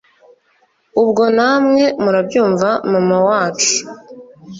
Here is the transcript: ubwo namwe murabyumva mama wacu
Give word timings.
ubwo 1.01 1.23
namwe 1.37 1.83
murabyumva 2.03 2.69
mama 2.91 3.17
wacu 3.27 3.73